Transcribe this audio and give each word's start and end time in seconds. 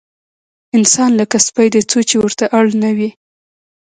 انسان 0.77 1.11
لکه 1.19 1.37
سپی 1.47 1.67
دی، 1.73 1.81
څو 1.91 1.99
چې 2.09 2.15
ورته 2.21 2.45
اړ 2.57 2.65
نه 2.83 2.89
وي. 2.97 3.09